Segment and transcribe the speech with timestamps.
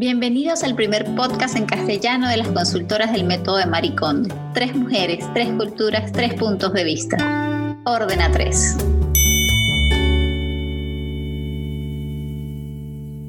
[0.00, 4.32] Bienvenidos al primer podcast en castellano de las consultoras del método de Maricondo.
[4.54, 7.16] Tres mujeres, tres culturas, tres puntos de vista.
[7.84, 8.76] Ordena tres.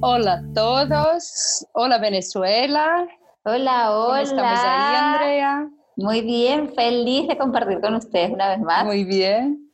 [0.02, 1.66] Hola a todos.
[1.74, 3.08] Hola Venezuela.
[3.46, 4.06] Hola, hola.
[4.06, 5.70] ¿Cómo estamos ahí, Andrea?
[5.96, 8.86] Muy bien, feliz de compartir con ustedes una vez más.
[8.86, 9.72] Muy bien.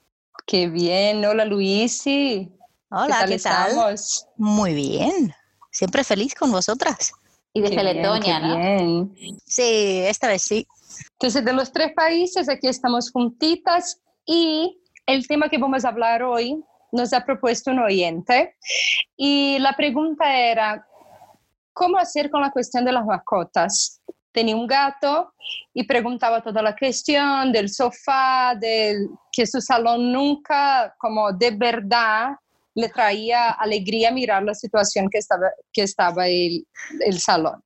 [0.47, 1.25] Qué bien.
[1.25, 2.57] Hola Luisi.
[2.89, 3.67] Hola, ¿qué tal?
[3.67, 4.29] estamos?
[4.37, 5.35] Muy bien.
[5.75, 7.11] Siempre feliz con vosotras.
[7.53, 8.57] Y de Qué bien, Teletonia, qué ¿no?
[8.57, 9.39] bien.
[9.45, 10.65] Sí, esta vez sí.
[11.19, 16.23] Entonces, de los tres países, aquí estamos juntitas y el tema que vamos a hablar
[16.23, 18.55] hoy nos ha propuesto un oyente
[19.17, 20.87] y la pregunta era,
[21.73, 24.01] ¿cómo hacer con la cuestión de las mascotas?
[24.31, 25.33] Tenía un gato
[25.73, 32.29] y preguntaba toda la cuestión del sofá, del que su salón nunca, como de verdad,
[32.75, 36.67] le traía alegría mirar la situación que estaba, que estaba el,
[36.99, 37.63] el salón.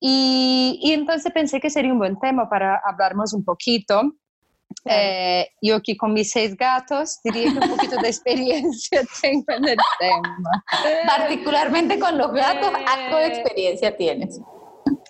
[0.00, 4.02] Y, y entonces pensé que sería un buen tema para hablarnos un poquito.
[4.86, 9.68] Eh, yo aquí con mis seis gatos diría que un poquito de experiencia tengo en
[9.68, 10.64] el tema.
[11.06, 12.84] Particularmente con los gatos, Eh.
[12.86, 14.40] acto de experiencia tienes.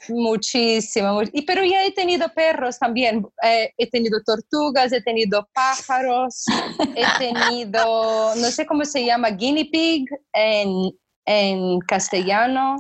[0.08, 3.27] Muchísimo, mu- y, pero ya he tenido perros también.
[3.42, 6.44] Eh, he tenido tortugas, he tenido pájaros,
[6.96, 10.91] he tenido, no sé cómo se llama, guinea pig en,
[11.27, 12.77] en castellano.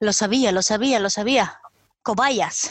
[0.00, 1.58] Lo sabía, lo sabía, lo sabía.
[2.02, 2.70] Cobayas.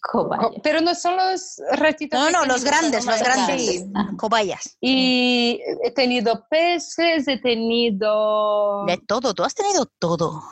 [0.00, 0.42] Cobaya.
[0.48, 2.18] Co- Pero no son los ratitos.
[2.18, 3.84] No, no, los grandes, los grandes.
[3.94, 4.10] Ajá.
[4.16, 4.76] Cobayas.
[4.80, 10.42] Y he tenido peces, he tenido De todo, tú has tenido todo.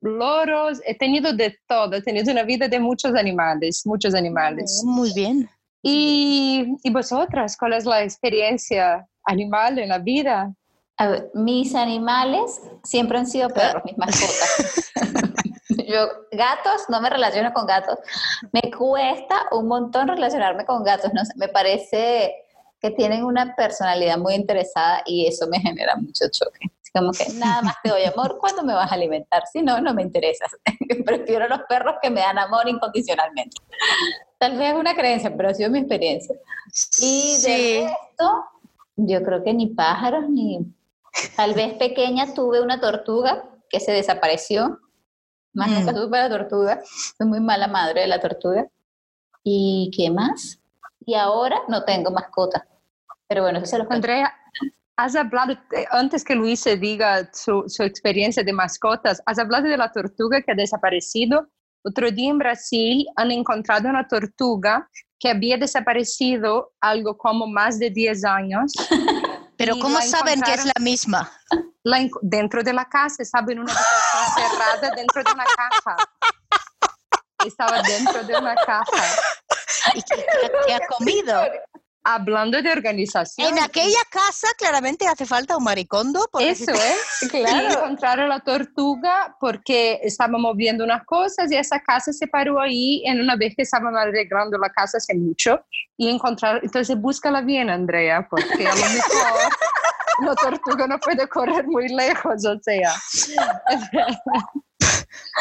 [0.00, 4.82] Loros, he tenido de todo, he tenido una vida de muchos animales, muchos animales.
[4.84, 5.48] Muy bien.
[5.82, 10.52] ¿Y, y vosotras, cuál es la experiencia animal en la vida?
[10.96, 14.92] A ver, mis animales siempre han sido perros, mis mascotas.
[15.88, 17.98] Yo, gatos, no me relaciono con gatos.
[18.52, 21.12] Me cuesta un montón relacionarme con gatos.
[21.14, 22.34] No sé, me parece
[22.80, 26.69] que tienen una personalidad muy interesada y eso me genera mucho choque.
[26.92, 29.44] Como que nada más te doy amor cuando me vas a alimentar.
[29.52, 30.50] Si no, no me interesas.
[31.06, 33.56] Prefiero los perros que me dan amor incondicionalmente.
[34.38, 36.34] Tal vez es una creencia, pero ha sido mi experiencia.
[37.00, 37.80] Y de Sí.
[37.84, 38.44] resto,
[38.96, 40.60] yo creo que ni pájaros, ni...
[41.36, 44.78] Tal vez pequeña tuve una tortuga que se desapareció.
[45.52, 45.74] Más Mm.
[45.74, 46.80] nunca tuve la tortuga.
[47.16, 48.66] Fui muy mala madre de la tortuga.
[49.44, 50.60] ¿Y qué más?
[51.06, 52.66] Y ahora no tengo mascota.
[53.26, 54.06] Pero bueno, eso se los cuento.
[54.08, 54.32] Andrea,
[55.04, 59.68] has hablado, eh, antes que Luis se diga su, su experiencia de mascotas, has hablado
[59.68, 61.48] de la tortuga que ha desaparecido.
[61.82, 64.88] Otro día en Brasil han encontrado una tortuga
[65.18, 68.72] que había desaparecido algo como más de 10 años.
[69.56, 71.30] Pero ¿cómo saben que es la misma?
[71.82, 75.96] La dentro de la casa, estaba en una habitación cerrada dentro de una caja.
[77.46, 78.84] Estaba dentro de una caja.
[79.94, 81.42] ¿Y qué, qué- qué ha comido?
[82.02, 83.48] Hablando de organización.
[83.48, 86.26] En aquella casa claramente hace falta un maricondo.
[86.40, 87.72] Eso es, claro.
[87.72, 93.20] encontraron la tortuga porque estábamos viendo unas cosas y esa casa se paró ahí en
[93.20, 95.64] una vez que estaban arreglando la casa hace mucho
[95.96, 99.52] y encontraron, entonces búscala bien Andrea, porque a lo mejor
[100.24, 102.94] la tortuga no puede correr muy lejos, o sea,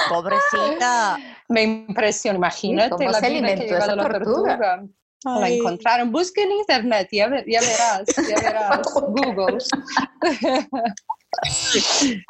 [0.09, 1.17] Pobrecita.
[1.47, 4.83] me impresiona, imagínate ¿Cómo la se alimentó esa tortuga?
[5.25, 9.57] La encontraron, busca en internet, ya, ve- ya verás, ya verás, Google.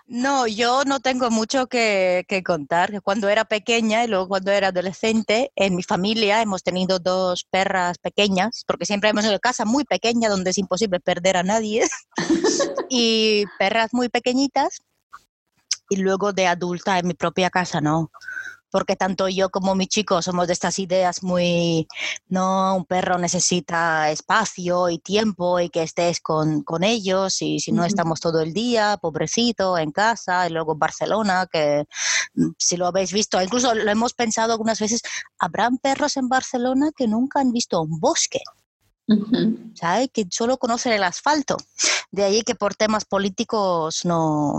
[0.07, 3.01] No, yo no tengo mucho que, que contar.
[3.03, 7.97] Cuando era pequeña y luego cuando era adolescente, en mi familia hemos tenido dos perras
[7.99, 11.87] pequeñas, porque siempre hemos en casa muy pequeña donde es imposible perder a nadie,
[12.89, 14.81] y perras muy pequeñitas.
[15.91, 18.11] Y luego de adulta en mi propia casa, no.
[18.71, 21.87] Porque tanto yo como mi chico somos de estas ideas muy,
[22.27, 27.71] no, un perro necesita espacio y tiempo y que estés con, con ellos y si
[27.71, 31.85] no estamos todo el día, pobrecito, en casa y luego en Barcelona, que
[32.35, 35.01] mm, si lo habéis visto, incluso lo hemos pensado algunas veces,
[35.39, 38.41] habrán perros en Barcelona que nunca han visto un bosque.
[39.73, 40.09] ¿sabes?
[40.13, 41.57] Que solo conocen el asfalto.
[42.11, 44.53] De ahí que por temas políticos no,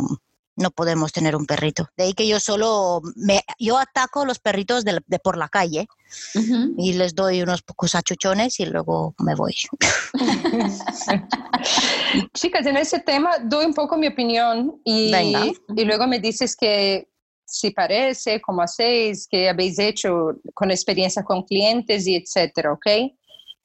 [0.56, 1.88] no podemos tener un perrito.
[1.96, 5.48] De ahí que yo solo me, yo ataco a los perritos de, de por la
[5.48, 5.88] calle
[6.34, 6.74] Ujú.
[6.76, 9.54] y les doy unos pocos achuchones y luego me voy.
[12.34, 15.46] Chicas, en ese tema doy un poco mi opinión y, Venga.
[15.76, 17.08] y luego me dices que
[17.44, 22.86] si parece, cómo hacéis, qué habéis hecho con experiencia con clientes y etcétera, ¿ok?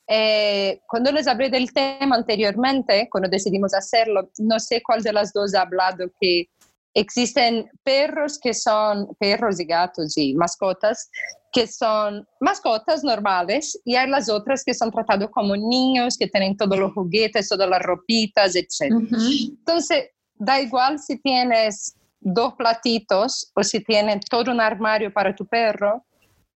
[0.07, 5.33] Eh, cuando les hablé del tema anteriormente, cuando decidimos hacerlo, no sé cuál de las
[5.33, 6.49] dos ha hablado que
[6.95, 11.09] Existen perros que son perros y gatos y mascotas
[11.55, 16.57] que son mascotas normales y hay las otras que son tratados como niños, que tienen
[16.57, 18.91] todos los juguetes, todas las ropitas, etc.
[18.91, 25.45] Entonces, da igual si tienes dos platitos o si tienes todo un armario para tu
[25.45, 26.05] perro,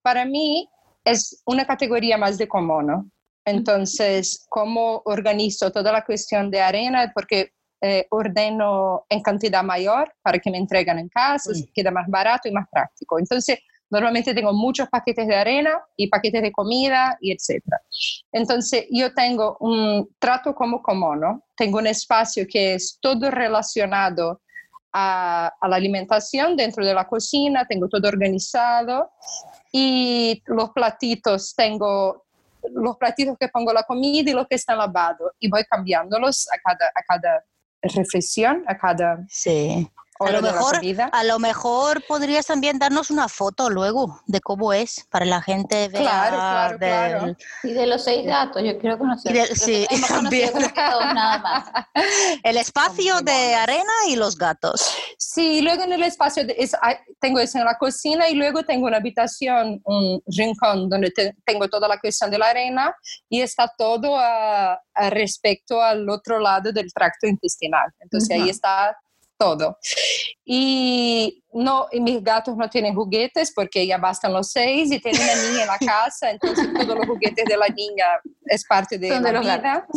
[0.01, 0.67] para mí
[1.05, 2.49] es una categoría más de
[2.83, 3.09] ¿no?
[3.45, 7.09] Entonces, ¿cómo organizo toda la cuestión de arena?
[7.15, 12.47] Porque eh, ordeno en cantidad mayor para que me entreguen en casa, queda más barato
[12.49, 13.19] y más práctico.
[13.19, 13.59] Entonces,
[13.89, 17.81] normalmente tengo muchos paquetes de arena y paquetes de comida y etcétera.
[18.31, 20.81] Entonces, yo tengo un trato como
[21.15, 21.43] ¿no?
[21.55, 24.41] Tengo un espacio que es todo relacionado
[24.91, 29.11] a, a, la alimentación dentro de la cocina, tengo todo organizado
[29.71, 32.25] y los platitos tengo
[32.73, 36.57] los platitos que pongo la comida y los que están lavados y voy cambiándolos a
[36.59, 37.45] cada, a cada
[37.81, 39.87] reflexión, a cada sí.
[40.19, 40.81] A lo, mejor,
[41.13, 45.87] a lo mejor podrías también darnos una foto luego de cómo es para la gente
[45.87, 46.01] ver.
[46.01, 47.37] Claro, claro, claro.
[47.63, 49.55] Y de los seis datos, yo quiero conocer.
[49.55, 50.51] sí, también.
[50.75, 51.71] nada más.
[52.43, 54.93] El espacio de arena y los gatos.
[55.17, 56.43] Sí, luego en el espacio
[57.19, 61.13] tengo eso en la cocina y luego tengo una habitación, un rincón donde
[61.45, 62.93] tengo toda la cuestión de la arena
[63.29, 64.79] y está todo a,
[65.11, 67.89] respecto al otro lado del tracto intestinal.
[67.99, 68.97] Entonces ahí está
[69.39, 69.77] todo.
[70.45, 75.21] Y, no, y mis gatos no tienen juguetes porque ya bastan los seis y tienen
[75.21, 78.05] una niña en la casa, entonces todos los juguetes de la niña
[78.45, 79.87] es parte de la vida.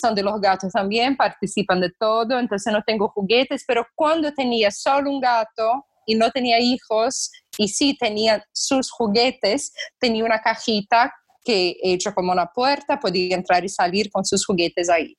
[0.00, 4.70] Son de los gatos también, participan de todo, entonces no tengo juguetes, pero cuando tenía
[4.70, 11.12] solo un gato y no tenía hijos y sí tenía sus juguetes, tenía una cajita
[11.44, 15.16] que he hecho como una puerta, podía entrar y salir con sus juguetes ahí.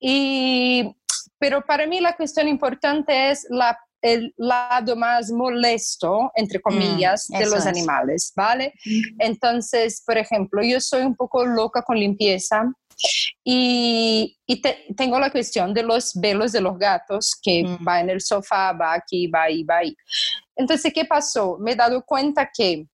[0.00, 0.96] Y
[1.40, 7.28] pero para mí la cuestión importante es la, el lado más molesto, entre mm, comillas,
[7.28, 8.74] de los animales, ¿vale?
[9.18, 12.70] Entonces, por ejemplo, yo soy un poco loca con limpieza
[13.42, 14.62] y, y
[14.94, 17.88] tengo la cuestión de los velos de los gatos, que mm.
[17.88, 19.96] va en el sofá, va aquí, va ahí, va ahí.
[20.54, 21.56] Entonces, ¿qué pasó?
[21.58, 22.86] Me he dado cuenta que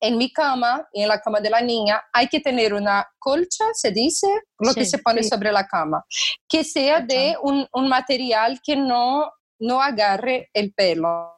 [0.00, 3.66] en mi cama y en la cama de la niña hay que tener una colcha,
[3.74, 4.26] se dice,
[4.58, 6.04] lo que se pone sobre la cama,
[6.48, 11.34] que sea de un, un, material que no, no agarre el pelo.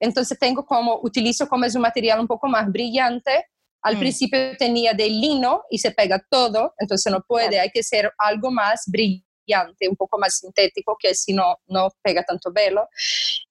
[0.00, 3.46] Entonces tengo como, utilizo como es un material un poco más brillante.
[3.82, 4.00] Al mm.
[4.00, 8.50] principio tenía de lino y se pega todo, entonces no puede, hay que ser algo
[8.50, 12.88] más brillante, un poco más sintético, que si no, no pega tanto pelo.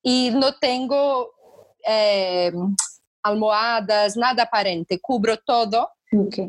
[0.04, 1.32] Y no tengo...
[1.88, 2.52] Eh,
[3.24, 5.90] almohadas, nada aparente, cubro todo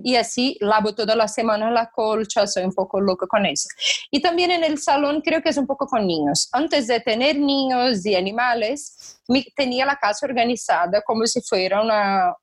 [0.03, 3.69] y así lavo toda la semana la colcha, soy un poco loco con eso.
[4.11, 6.49] Y también en el salón creo que es un poco con niños.
[6.51, 9.21] Antes de tener niños y animales,
[9.55, 12.35] tenía la casa organizada como si fuera una,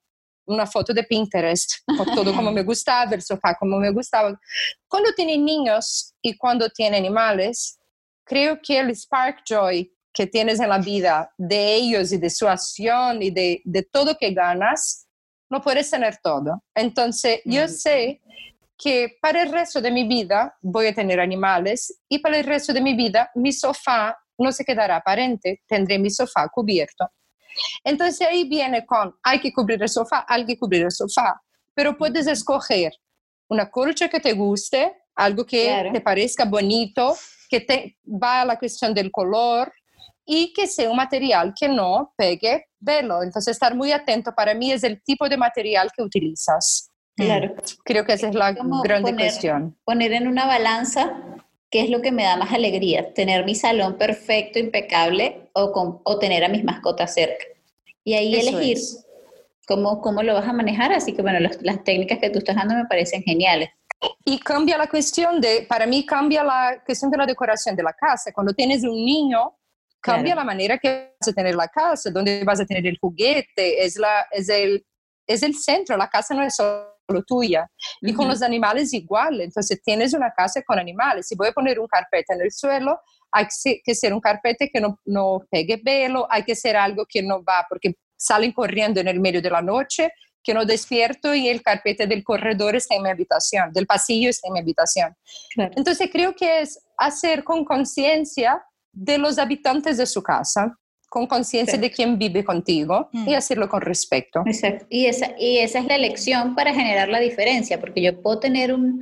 [0.45, 1.71] una foto de Pinterest,
[2.15, 4.39] todo como me gustaba, el sofá como me gustaba.
[4.87, 7.77] Cuando tiene niños y cuando tiene animales,
[8.23, 12.45] creo que el Spark Joy que tienes en la vida de ellos y de su
[12.45, 15.07] acción y de, de todo que ganas,
[15.49, 16.61] no puedes tener todo.
[16.75, 18.19] Entonces, yo sé
[18.77, 22.73] que para el resto de mi vida voy a tener animales y para el resto
[22.73, 27.09] de mi vida mi sofá no se quedará aparente, tendré mi sofá cubierto.
[27.85, 31.41] Entonces ahí viene con, hay que cubrir el sofá, hay que cubrir el sofá,
[31.73, 32.91] pero puedes escoger
[33.47, 37.15] una colcha que te guste, algo que te parezca bonito,
[37.49, 39.71] que te va a la cuestión del color,
[40.31, 43.23] y que sea un material que no pegue velo.
[43.23, 46.91] Entonces, estar muy atento para mí es el tipo de material que utilizas.
[47.15, 47.55] Claro.
[47.83, 49.75] Creo que esa es la gran cuestión.
[49.83, 51.19] Poner en una balanza
[51.71, 56.19] qué es lo que me da más alegría, tener mi salón perfecto, impecable o, o
[56.19, 57.45] tener a mis mascotas cerca.
[58.03, 58.77] Y ahí elegir
[59.67, 60.93] cómo, cómo lo vas a manejar.
[60.93, 63.69] Así que, bueno, las técnicas que tú estás dando me parecen geniales.
[64.23, 67.93] Y cambia la cuestión de, para mí cambia la cuestión de la decoración de la
[67.93, 68.31] casa.
[68.31, 69.55] Cuando tienes un niño,
[70.01, 73.83] cambia la manera que vas a tener la casa, donde vas a tener el juguete,
[73.83, 74.85] es, la, es, el,
[75.27, 77.69] es el centro, la casa no es solo tuya.
[78.01, 81.27] Y con los animales igual, entonces tienes una casa con animales.
[81.27, 82.99] Si voy a poner un carpete en el suelo,
[83.31, 83.47] hay
[83.83, 87.43] que ser un carpete que no, no pegue pelo, hay que ser algo que no
[87.43, 90.11] va, porque salen corriendo en el medio de la noche,
[90.43, 94.47] que no despierto y el carpete del corredor está en mi habitación, del pasillo está
[94.47, 95.15] en mi habitación.
[95.55, 98.63] Entonces creo que es hacer con conciencia
[98.99, 100.77] de los habitantes de su casa,
[101.07, 103.35] con conciencia de quién vive contigo y mm.
[103.35, 104.43] hacerlo con respeto.
[104.45, 104.85] Exacto.
[104.89, 108.73] Y esa, y esa es la elección para generar la diferencia, porque yo puedo tener
[108.73, 109.01] un,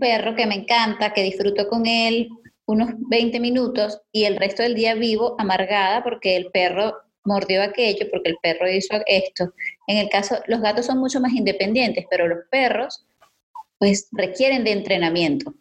[0.00, 2.28] perro que me encanta, que disfruto con él,
[2.66, 8.06] unos 20 minutos y el resto del día vivo amargada porque el perro mordió aquello,
[8.10, 9.52] porque el perro hizo esto.
[9.86, 13.06] En el caso, los gatos son mucho más independientes, pero los perros
[13.78, 15.54] pues requieren de entrenamiento.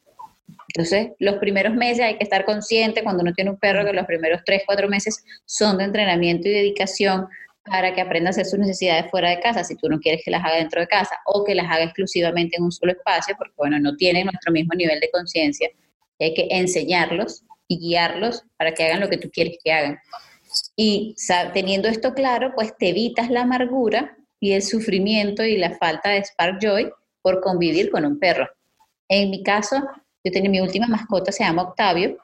[0.75, 4.05] Entonces, los primeros meses hay que estar consciente cuando uno tiene un perro que los
[4.05, 7.27] primeros 3, 4 meses son de entrenamiento y dedicación
[7.63, 10.32] para que aprenda a hacer sus necesidades fuera de casa, si tú no quieres que
[10.32, 13.53] las haga dentro de casa o que las haga exclusivamente en un solo espacio, porque
[13.55, 15.70] bueno, no tienen nuestro mismo nivel de conciencia.
[16.20, 19.98] Hay que enseñarlos y guiarlos para que hagan lo que tú quieres que hagan.
[20.75, 21.15] Y
[21.53, 26.24] teniendo esto claro, pues te evitas la amargura y el sufrimiento y la falta de
[26.24, 26.91] spark joy
[27.22, 28.48] por convivir con un perro.
[29.08, 29.82] En mi caso,
[30.25, 32.17] yo tenía mi última mascota, se llama Octavio,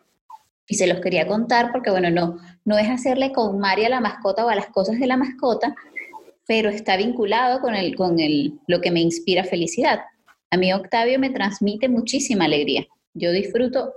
[0.68, 4.46] y se los quería contar porque, bueno, no, no es hacerle con María la mascota
[4.46, 5.76] o a las cosas de la mascota,
[6.48, 10.00] pero está vinculado con, el, con el, lo que me inspira felicidad.
[10.50, 12.88] A mí Octavio me transmite muchísima alegría.
[13.14, 13.94] Yo disfruto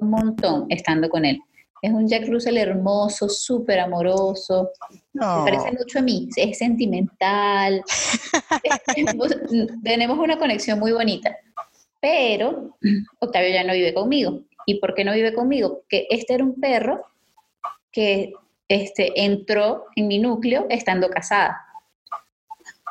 [0.00, 1.40] un montón estando con él.
[1.82, 4.70] Es un Jack Russell hermoso, súper amoroso.
[5.12, 6.28] Me parece mucho a mí.
[6.36, 7.82] Es sentimental.
[9.82, 11.36] tenemos una conexión muy bonita.
[12.02, 12.76] Pero
[13.20, 14.42] Octavio ya no vive conmigo.
[14.66, 15.78] ¿Y por qué no vive conmigo?
[15.78, 17.00] Porque este era un perro
[17.92, 18.32] que
[18.68, 21.64] este, entró en mi núcleo estando casada.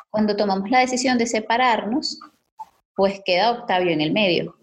[0.09, 2.19] Cuando tomamos la decisión de separarnos,
[2.95, 4.55] pues queda Octavio en el medio.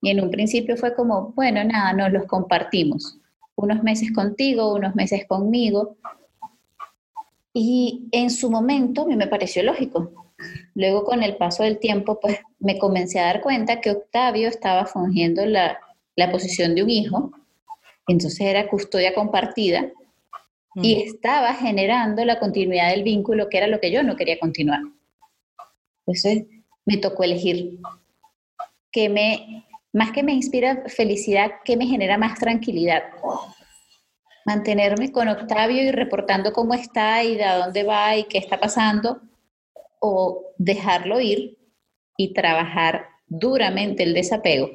[0.00, 3.18] Y en un principio fue como, bueno, nada, nos los compartimos.
[3.56, 5.96] Unos meses contigo, unos meses conmigo.
[7.52, 10.21] Y en su momento me pareció lógico.
[10.74, 14.86] Luego con el paso del tiempo, pues me comencé a dar cuenta que Octavio estaba
[14.86, 15.78] fungiendo la,
[16.16, 17.32] la posición de un hijo,
[18.06, 19.90] entonces era custodia compartida
[20.76, 20.98] y mm.
[21.08, 24.80] estaba generando la continuidad del vínculo, que era lo que yo no quería continuar.
[26.06, 26.44] Entonces
[26.84, 27.78] me tocó elegir
[28.90, 33.02] que me más que me inspira felicidad, que me genera más tranquilidad.
[34.44, 39.20] Mantenerme con Octavio y reportando cómo está y de dónde va y qué está pasando,
[40.04, 41.58] o dejarlo ir
[42.16, 44.68] y trabajar duramente el desapego,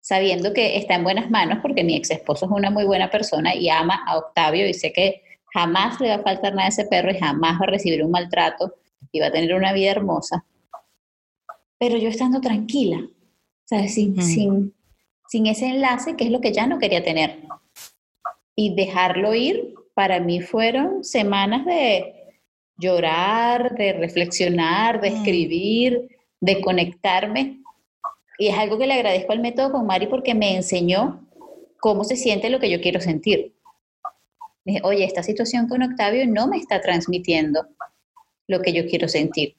[0.00, 3.54] sabiendo que está en buenas manos porque mi ex esposo es una muy buena persona
[3.54, 5.22] y ama a Octavio y sé que
[5.52, 8.10] jamás le va a faltar nada a ese perro y jamás va a recibir un
[8.10, 8.74] maltrato
[9.12, 10.46] y va a tener una vida hermosa.
[11.78, 13.06] Pero yo estando tranquila,
[13.66, 14.74] sin, sin,
[15.28, 17.42] sin ese enlace, que es lo que ya no quería tener.
[18.56, 22.21] Y dejarlo ir, para mí fueron semanas de
[22.82, 27.60] llorar, de reflexionar, de escribir, de conectarme.
[28.38, 31.26] Y es algo que le agradezco al método con Mari porque me enseñó
[31.80, 33.54] cómo se siente lo que yo quiero sentir.
[34.64, 37.66] Dije, oye, esta situación con Octavio no me está transmitiendo
[38.48, 39.56] lo que yo quiero sentir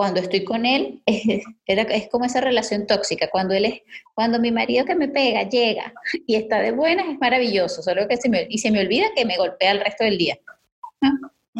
[0.00, 3.28] cuando estoy con él, es, es como esa relación tóxica.
[3.28, 3.82] Cuando él es,
[4.14, 5.92] cuando mi marido que me pega llega
[6.26, 9.26] y está de buenas, es maravilloso, solo que se me, y se me olvida que
[9.26, 10.38] me golpea el resto del día.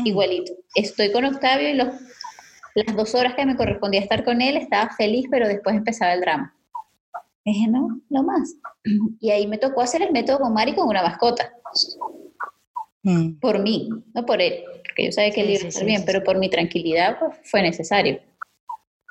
[0.05, 0.53] Igualito.
[0.75, 1.89] Estoy con Octavio y los,
[2.75, 6.21] las dos horas que me correspondía estar con él estaba feliz, pero después empezaba el
[6.21, 6.55] drama.
[7.45, 8.55] Dije, no, no más.
[9.21, 11.53] Y ahí me tocó hacer el método con Mari con una mascota.
[13.03, 13.39] Mm.
[13.41, 16.23] Por mí, no por él, porque yo sabía que él iba a estar bien, pero
[16.23, 18.21] por mi tranquilidad pues, fue necesario.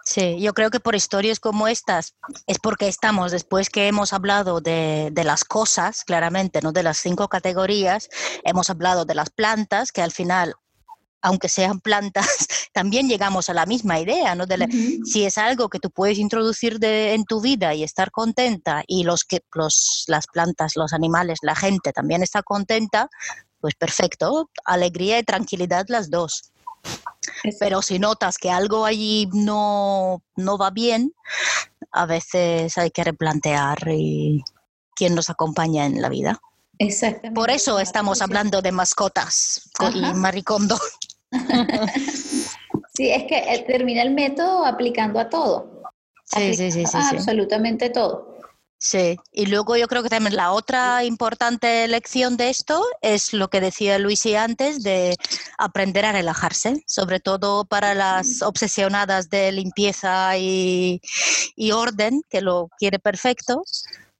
[0.05, 2.15] Sí, yo creo que por historias como estas
[2.47, 6.97] es porque estamos, después que hemos hablado de, de, las cosas, claramente, no de las
[6.97, 8.09] cinco categorías,
[8.43, 10.55] hemos hablado de las plantas, que al final,
[11.21, 12.25] aunque sean plantas,
[12.73, 14.45] también llegamos a la misma idea, ¿no?
[14.45, 14.67] De
[15.05, 19.03] Si es algo que tú puedes introducir de, en tu vida y estar contenta y
[19.03, 23.09] los que los, las plantas, los animales, la gente también está contenta,
[23.59, 26.51] pues perfecto, alegría y tranquilidad las dos.
[27.59, 31.13] Pero si notas que algo allí no, no va bien,
[31.91, 33.77] a veces hay que replantear
[34.95, 36.39] quién nos acompaña en la vida.
[36.77, 37.35] Exactamente.
[37.35, 40.79] Por eso estamos hablando de mascotas y maricondo.
[42.93, 45.83] sí, es que termina el método aplicando a todo.
[46.25, 48.29] Sí, sí, sí, sí, Absolutamente todo.
[48.81, 53.49] Sí, y luego yo creo que también la otra importante lección de esto es lo
[53.49, 55.17] que decía Luisi antes, de
[55.57, 61.01] aprender a relajarse, sobre todo para las obsesionadas de limpieza y,
[61.73, 63.63] orden, que lo quiere perfecto.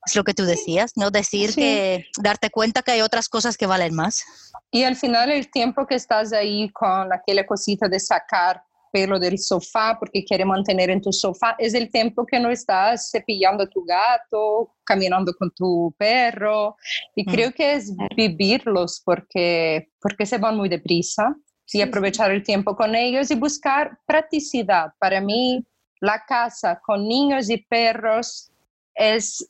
[0.06, 1.12] Es lo que tú decías, ¿no?
[1.12, 4.24] Decir que darte cuenta que hay otras cosas que valen más.
[4.72, 9.38] Y al final el tiempo que estás ahí con aquella cosita de sacar pelo del
[9.38, 13.68] sofá porque quiere mantener en tu sofá, es el tiempo que no estás cepillando a
[13.68, 16.76] tu gato, caminando con tu perro.
[17.16, 17.32] Y mm.
[17.32, 21.36] creo que es vivirlos porque, porque se van muy deprisa
[21.72, 24.94] y aprovechar el tiempo con ellos y buscar practicidad.
[25.00, 25.64] Para mí,
[26.02, 28.52] la casa con niños y perros
[28.96, 29.48] es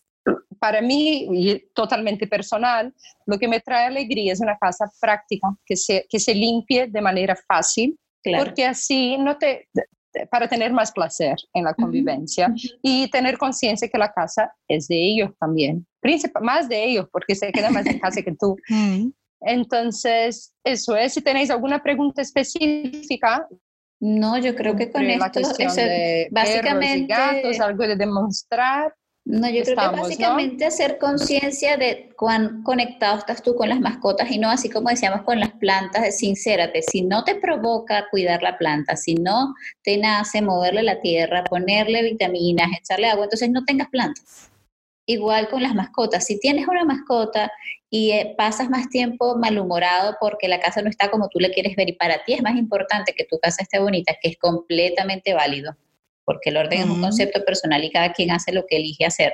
[0.59, 2.93] para mí, totalmente personal,
[3.25, 7.01] lo que me trae alegría es una casa práctica, que se, que se limpie de
[7.01, 7.97] manera fácil,
[8.37, 9.69] porque así no te,
[10.29, 14.95] para tener más placer en la convivencia y tener conciencia que la casa es de
[14.95, 15.85] ellos también,
[16.41, 18.55] más de ellos porque se queda más en casa que tú.
[18.69, 19.11] Mm.
[19.41, 21.13] Entonces, eso es.
[21.13, 23.47] Si tenéis alguna pregunta específica.
[24.01, 25.41] No, yo creo que con esto,
[26.31, 27.13] básicamente,
[27.61, 28.93] algo de demostrar.
[29.29, 34.31] No, yo creo que básicamente hacer conciencia de cuán conectado estás tú con las mascotas
[34.31, 38.41] y no así como decíamos con las plantas, de sincérate, si no te provoca cuidar
[38.41, 43.63] la planta, si no te nace moverle la tierra, ponerle vitaminas, echarle agua, entonces no
[43.65, 44.49] tengas plantas.
[45.05, 47.51] Igual con las mascotas, si tienes una mascota
[47.87, 51.75] y eh, pasas más tiempo malhumorado porque la casa no está como tú le quieres
[51.75, 55.35] ver y para ti es más importante que tu casa esté bonita, que es completamente
[55.35, 55.75] válido
[56.29, 59.33] porque el orden es un concepto personal y cada quien hace lo que elige hacer,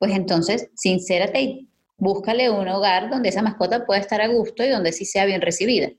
[0.00, 4.68] pues entonces, sincérate y búscale un hogar donde esa mascota pueda estar a gusto y
[4.68, 5.90] donde sí sea bien recibida.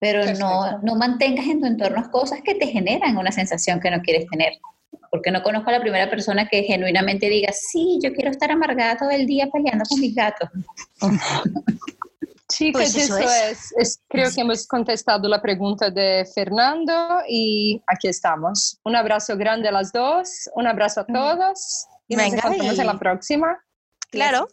[0.00, 4.00] Pero no, no mantengas en tu entorno cosas que te generan una sensación que no
[4.00, 4.54] quieres tener.
[5.12, 8.96] Porque no conozco a la primera persona que genuinamente diga, sí, yo quiero estar amargada
[8.96, 10.48] todo el día peleando con mis gatos.
[12.50, 14.00] Sí, pues eso, es.
[14.08, 18.80] Creo que hemos contestado la pregunta de Fernando y aquí estamos.
[18.84, 22.98] Un abrazo grande a las dos, un abrazo a todos y nos vemos en la
[22.98, 23.58] próxima.
[24.10, 24.48] Claro.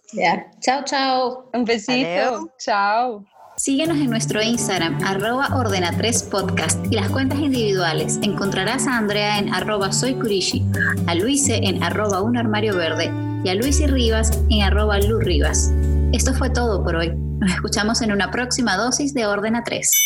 [0.59, 1.49] Chao, chao.
[1.53, 2.51] Un besito.
[2.59, 3.25] Chao.
[3.57, 8.19] Síguenos en nuestro Instagram, arroba ordena3podcast y las cuentas individuales.
[8.21, 10.65] Encontrarás a Andrea en arroba soycurishi,
[11.07, 13.09] a Luise en arroba un armario verde
[13.45, 14.97] y a Luis y Rivas en arroba.
[16.11, 17.24] Esto fue todo por hoy.
[17.39, 20.05] Nos escuchamos en una próxima dosis de Ordena 3.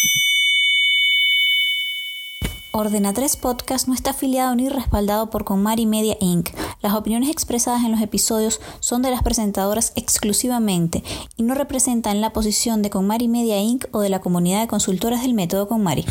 [2.71, 6.49] Ordena 3 Podcast no está afiliado ni respaldado por Conmari Media Inc.
[6.81, 11.03] Las opiniones expresadas en los episodios son de las presentadoras exclusivamente
[11.37, 13.85] y no representan la posición de Conmari Media Inc.
[13.91, 16.05] o de la comunidad de consultoras del método Conmari.